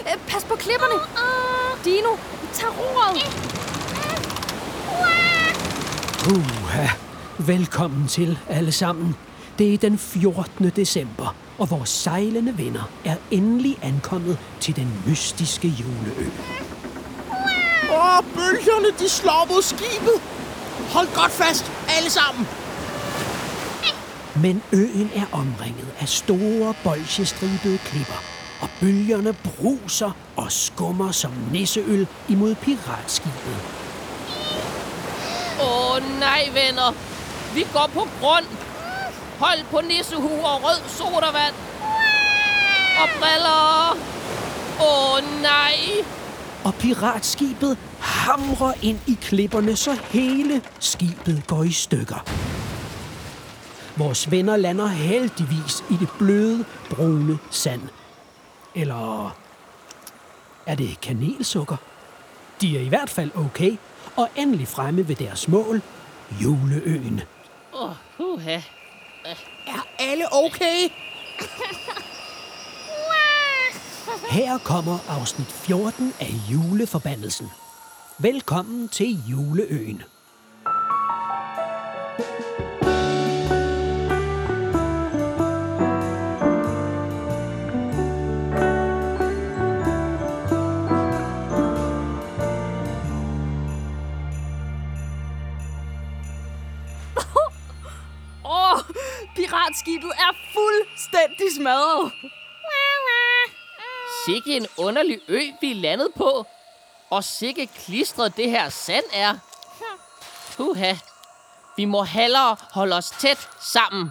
[0.00, 0.94] Øh, Pas på klipperne!
[1.84, 2.08] Dino,
[2.52, 3.22] tag roret!
[6.18, 6.86] Puha.
[7.38, 9.14] Velkommen til alle sammen.
[9.58, 10.70] Det er den 14.
[10.70, 16.26] december, og vores sejlende venner er endelig ankommet til den mystiske juleø.
[17.90, 20.22] Åh, bølgerne, de slår mod skibet.
[20.92, 22.46] Hold godt fast, alle sammen.
[24.42, 28.22] Men øen er omringet af store, bolsjestribede klipper,
[28.60, 33.56] og bølgerne bruser og skummer som nisseøl imod piratskibet.
[35.60, 36.94] Åh oh, nej, venner.
[37.54, 38.44] Vi går på grund.
[39.38, 41.54] Hold på nissehue og rød sodavand.
[43.00, 43.96] Og briller.
[44.80, 46.04] Åh oh, nej.
[46.64, 52.24] Og piratskibet hamrer ind i klipperne, så hele skibet går i stykker.
[53.96, 57.80] Vores venner lander heldigvis i det bløde, brune sand.
[58.76, 59.36] Eller
[60.66, 61.76] er det kanelsukker?
[62.60, 63.76] De er i hvert fald okay,
[64.16, 65.82] og endelig fremme ved deres mål,
[66.42, 67.20] juleøen.
[67.74, 68.60] Åh, oh, uha.
[69.66, 70.88] Er alle okay?
[74.30, 77.50] Her kommer afsnit 14 af juleforbandelsen.
[78.18, 80.02] Velkommen til juleøen.
[99.46, 102.12] Piratskibet er fuldstændig smadret.
[104.26, 106.46] Sikke en underlig ø, vi er landet på.
[107.10, 109.34] Og sikke klistret det her sand er.
[110.58, 110.94] Uha.
[111.76, 114.10] Vi må hellere holde os tæt sammen.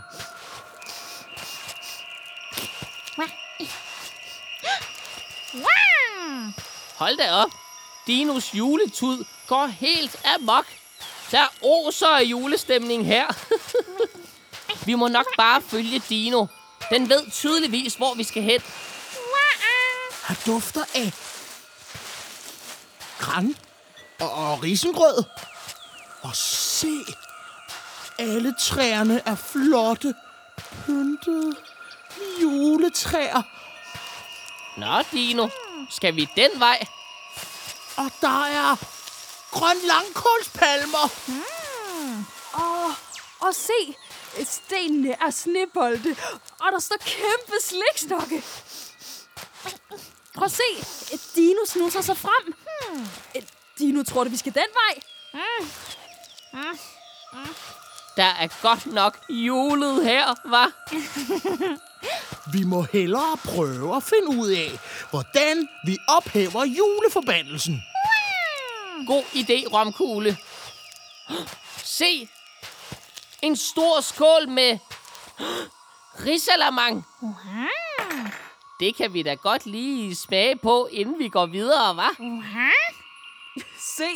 [6.95, 7.49] Hold da op.
[8.07, 10.65] Dinos juletud går helt amok.
[11.31, 13.27] Der oser af julestemning her.
[14.85, 16.45] vi må nok bare følge Dino.
[16.89, 18.61] Den ved tydeligvis, hvor vi skal hen.
[20.23, 21.13] Han dufter af
[23.19, 23.55] gran
[24.19, 25.23] og, og risengrød.
[26.21, 27.05] Og se,
[28.19, 30.13] alle træerne er flotte,
[30.85, 31.55] pyntede
[32.41, 33.41] juletræer.
[34.77, 35.49] Nå, Dino.
[35.89, 36.87] Skal vi den vej?
[37.97, 38.75] Og der er
[39.51, 41.09] grøn langkålspalmer.
[42.57, 42.91] Åh,
[43.39, 43.95] og se,
[44.43, 46.15] stenene er snebolde,
[46.59, 48.43] og der står kæmpe slikstokke.
[50.35, 50.63] Prøv at se,
[51.13, 52.53] et dino snuser sig frem.
[53.35, 53.47] Et
[53.79, 55.01] dino tror du, vi skal den vej?
[58.17, 60.71] Der er godt nok julet her, var.
[62.51, 64.79] Vi må hellere prøve at finde ud af,
[65.09, 67.83] hvordan vi ophæver juleforbandelsen.
[69.07, 70.37] God idé, romkugle.
[71.83, 72.29] Se.
[73.45, 74.79] En stor skål med
[76.25, 77.05] risalamang.
[78.79, 82.15] Det kan vi da godt lige smage på, inden vi går videre, hva'?
[83.97, 84.09] Se,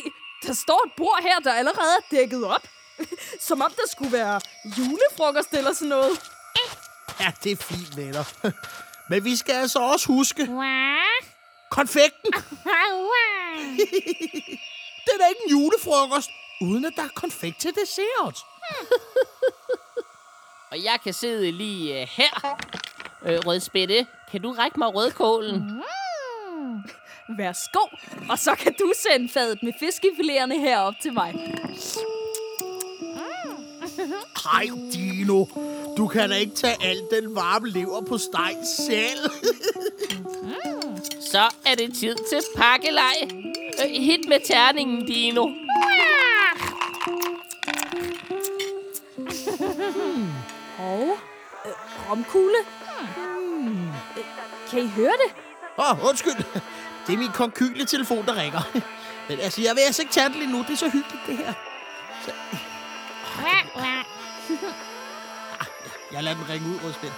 [0.46, 2.62] der står et bord her, der allerede er dækket op.
[3.48, 6.20] Som om der skulle være julefrokost eller sådan noget.
[7.20, 8.24] Ja, det er fint, venner.
[9.10, 10.46] Men vi skal altså også huske
[11.70, 12.32] konfekten.
[15.04, 16.30] Det er da ikke en julefrokost,
[16.60, 18.44] uden at der er konfekt til dessert.
[20.70, 22.56] Og jeg kan sidde lige uh, her.
[23.26, 25.82] Øh, rødspætte, kan du række mig rødkålen?
[27.38, 27.80] Værsgo,
[28.30, 31.32] og så kan du sende fadet med fiskefilererne herop til mig.
[34.44, 35.44] Hej, Dino.
[35.96, 39.30] Du kan da ikke tage al den varme lever på steg selv.
[41.20, 43.28] Så er det tid til pakkelej.
[43.84, 45.46] Øh, hit med terningen, Dino.
[52.10, 52.56] Romkugle.
[53.16, 53.88] Hmm.
[54.16, 54.24] Øh,
[54.70, 55.34] Kan I høre det?
[55.78, 56.44] Åh, oh, undskyld.
[57.06, 58.60] Det er min konkyle telefon, der ringer.
[59.28, 60.58] Men altså, jeg vil altså ikke tage den lige nu.
[60.58, 61.52] Det er så hyggeligt, det her.
[62.24, 62.30] Så...
[66.12, 67.12] Jeg lader den ringe ud, Rødspænd.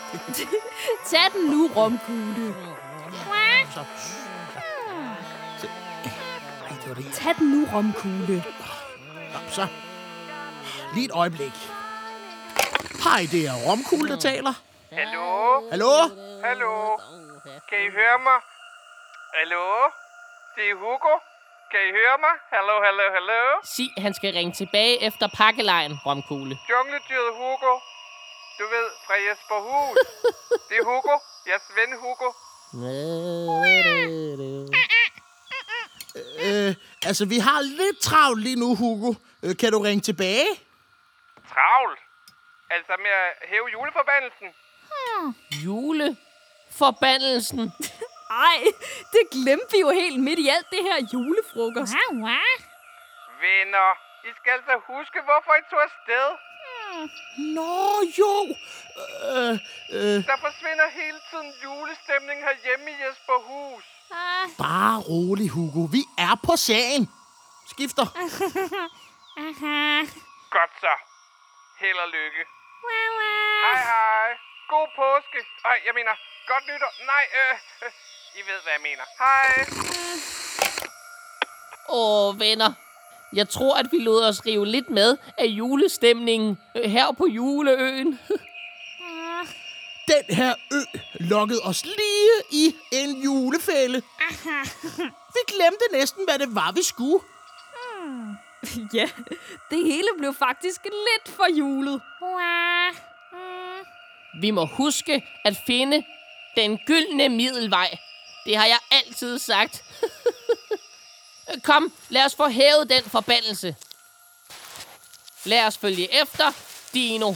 [1.10, 2.54] Tag den nu, romkugle.
[3.74, 3.84] Så.
[5.58, 5.66] Så.
[6.70, 7.06] Ej, det var det.
[7.12, 8.44] Tag den nu, romkugle.
[9.32, 9.66] Nå, så.
[10.94, 11.52] Lige et øjeblik.
[13.04, 14.52] Hej, det er Romkugle, der taler.
[14.98, 15.70] Hallo?
[15.70, 15.92] Hallo?
[16.44, 16.96] Hallo?
[17.68, 18.38] Kan I høre mig?
[19.38, 19.64] Hallo?
[20.56, 21.14] Det er Hugo.
[21.70, 22.34] Kan I høre mig?
[22.54, 23.40] Hallo, hallo, hallo?
[23.64, 26.54] Sig, han skal ringe tilbage efter pakkelejen, romkugle.
[26.70, 27.72] Jungledyret Hugo.
[28.58, 29.96] Du ved, fra Jesper Hus.
[30.68, 31.14] Det er Hugo.
[31.48, 32.28] Jeres ven Hugo.
[37.08, 39.14] Altså, vi har lidt travlt lige nu, Hugo.
[39.44, 40.48] Øh, kan du ringe tilbage?
[41.52, 42.00] Travlt.
[42.70, 44.48] Altså med at hæve juleforbandelsen.
[45.64, 47.72] Juleforbandelsen.
[48.50, 48.58] Ej,
[49.14, 51.92] det glemte vi jo helt midt i alt det her julefrokost.
[53.42, 53.90] Venner,
[54.28, 56.28] I skal altså huske, hvorfor I tog afsted.
[57.56, 57.76] Nå,
[58.20, 58.32] jo.
[59.32, 59.54] Øh,
[59.96, 63.84] øh, Der forsvinder hele tiden julestemning herhjemme i Jesperhus.
[64.58, 65.82] bare rolig, Hugo.
[65.96, 67.04] Vi er på sagen.
[67.72, 68.06] Skifter.
[70.56, 70.94] Godt så.
[71.80, 72.42] Held og lykke.
[73.64, 74.30] Hej hej.
[74.82, 75.38] God påske.
[75.64, 76.10] Ej, jeg mener,
[76.46, 76.92] godt nytår.
[77.12, 77.90] Nej, øh, øh,
[78.38, 79.04] I ved, hvad jeg mener.
[79.22, 79.48] Hej.
[81.88, 82.72] Åh, venner.
[83.32, 88.20] Jeg tror, at vi lod os rive lidt med af julestemningen øh, her på juleøen.
[90.12, 90.80] Den her ø
[91.14, 94.02] lokkede os lige i en julefælde.
[95.34, 97.20] Vi glemte næsten, hvad det var, vi skulle.
[98.98, 99.08] Ja,
[99.70, 102.02] det hele blev faktisk lidt for julet.
[104.42, 106.04] Vi må huske at finde
[106.56, 107.98] den gyldne middelvej.
[108.46, 109.84] Det har jeg altid sagt.
[111.68, 113.76] Kom, lad os få hævet den forbandelse.
[115.44, 116.52] Lad os følge efter
[116.94, 117.34] Dino.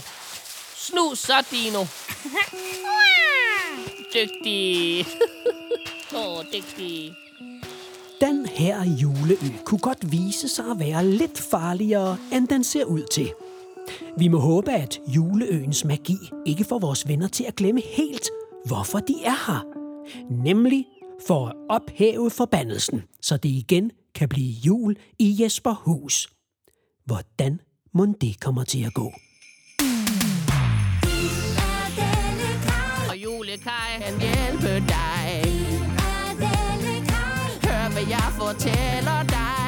[0.75, 1.85] Snus så, Dino.
[4.15, 5.05] Dygtig.
[6.15, 7.15] Åh, oh, dygtig.
[8.21, 13.03] Den her juleø kunne godt vise sig at være lidt farligere, end den ser ud
[13.11, 13.33] til.
[14.17, 18.29] Vi må håbe, at juleøens magi ikke får vores venner til at glemme helt,
[18.65, 19.65] hvorfor de er her.
[20.43, 20.85] Nemlig
[21.27, 26.27] for at ophæve forbandelsen, så det igen kan blive jul i Jesperhus.
[27.05, 27.61] Hvordan
[27.93, 29.13] må det kommer til at gå?
[33.09, 35.27] Og julekaj kan hjælpe dig.
[37.63, 39.66] Hør, hvad jeg fortæller dig.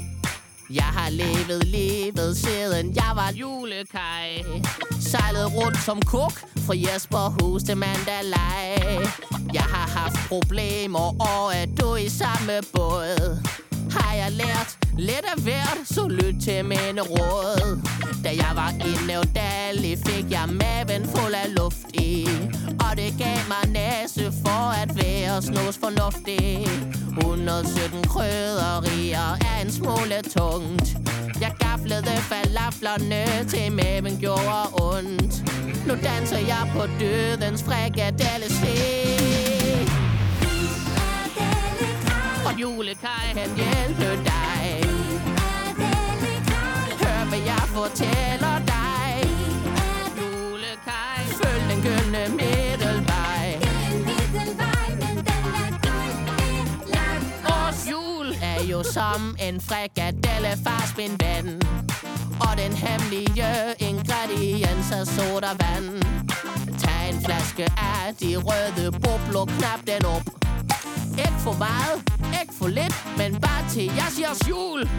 [0.74, 4.44] Jeg har levet livet siden jeg var julekaj.
[5.00, 6.34] Sejlet rundt som kok
[6.66, 9.06] fra Jesperhus til Mandalay.
[9.54, 13.38] Jeg har haft problemer, og er du i samme båd?
[13.92, 18.01] Har jeg lært lidt af hvert, så lyt til mine råd.
[18.24, 22.28] Da jeg var i Nævdali, fik jeg maven fuld af luft i.
[22.86, 26.68] Og det gav mig næse for at være snus fornuftig.
[27.18, 30.98] 117 krydderier er en smule tungt.
[31.42, 35.34] Jeg gaflede falaflerne til maven gjorde ondt.
[35.88, 39.90] Nu danser jeg på dødens frikadellestik.
[42.46, 44.11] Og julekaj kan hjælpe
[47.82, 49.12] fortæller dig.
[50.18, 53.46] Julekaj, følg den gyldne middelvej.
[57.46, 61.62] Års jul er jo som en frikadelle fars min ven.
[62.40, 65.90] Og den hemmelige ingrediens er sodavand.
[66.80, 70.28] Tag en flaske af de røde bobler, knap den op.
[71.18, 71.98] Ikke for meget,
[72.42, 74.90] ikke for lidt, men bare til jeg siger jul.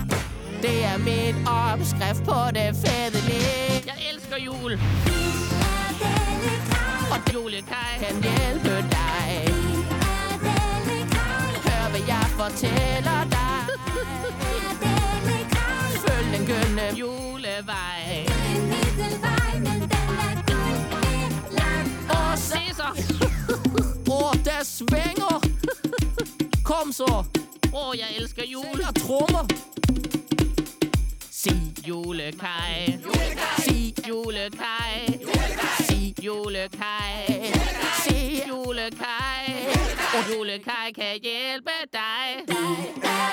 [0.63, 3.83] Det er min opskrift på det fede liv.
[3.87, 4.73] Jeg elsker jul.
[7.13, 9.55] Og julekaj kan hjælpe dig.
[11.65, 13.61] Hør, hvad jeg fortæller dig.
[16.07, 18.27] Følg den gyldne julevej.
[22.09, 22.89] Og se så.
[24.11, 25.41] Åh, der svinger.
[26.65, 27.25] Kom så.
[27.75, 28.83] Åh, oh, jeg elsker jul.
[28.89, 29.47] Og trommer.
[32.23, 32.99] Julekaj.
[33.59, 35.07] Sig julekaj.
[35.87, 37.27] Sig julekaj.
[38.05, 39.45] Sig julekaj.
[40.17, 42.27] Og julekaj kan hjælpe dig.
[42.49, 42.57] Det
[43.03, 43.33] er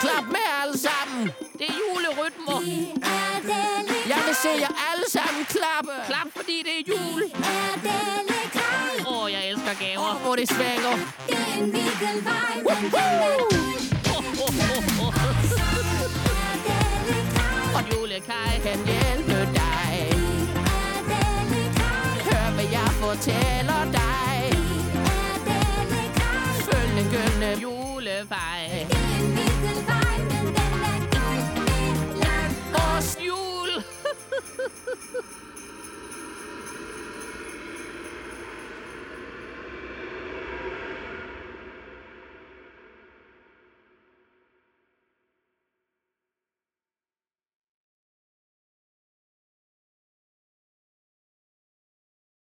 [0.00, 1.30] Klap med alle sammen.
[1.58, 2.58] Det er julerytmer.
[2.60, 5.92] Det er Jeg vil se jer alle sammen klappe.
[6.06, 7.22] Klap, fordi det er jul.
[7.22, 10.00] Det er Åh, oh, jeg elsker gaver.
[10.00, 10.94] Åh, oh, Hvor det svænger.
[11.28, 12.32] Det er en svinger.
[12.66, 13.71] Woohoo!